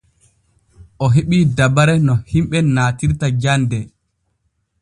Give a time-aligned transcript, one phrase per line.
[1.03, 3.79] O heɓii dabare no himɓe naatirta jande.